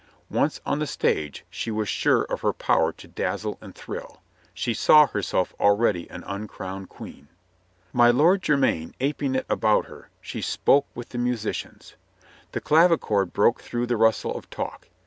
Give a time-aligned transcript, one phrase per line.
[0.31, 4.23] Once on the stage, she was sure of her power to dazzle and thrill.
[4.51, 7.27] She saw herself already an uncrowned Queen.
[7.93, 11.97] My Lord Jermyn aping it about her, she spoke with the musicians.
[12.53, 14.87] The clavichord broke through the rustle of talk.